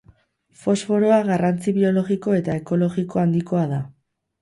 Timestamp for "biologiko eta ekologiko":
1.77-3.25